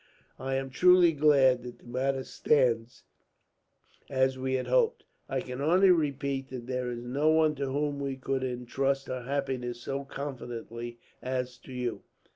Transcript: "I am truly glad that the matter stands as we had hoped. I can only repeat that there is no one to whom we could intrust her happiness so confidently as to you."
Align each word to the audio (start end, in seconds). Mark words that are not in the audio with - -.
"I 0.39 0.55
am 0.55 0.71
truly 0.71 1.13
glad 1.13 1.61
that 1.61 1.77
the 1.77 1.83
matter 1.85 2.23
stands 2.23 3.03
as 4.09 4.35
we 4.35 4.55
had 4.55 4.65
hoped. 4.65 5.03
I 5.29 5.41
can 5.41 5.61
only 5.61 5.91
repeat 5.91 6.49
that 6.49 6.65
there 6.65 6.89
is 6.89 7.03
no 7.03 7.29
one 7.29 7.53
to 7.57 7.67
whom 7.69 7.99
we 7.99 8.15
could 8.17 8.43
intrust 8.43 9.05
her 9.09 9.21
happiness 9.21 9.81
so 9.83 10.03
confidently 10.03 10.97
as 11.21 11.55
to 11.59 11.71
you." 11.71 12.01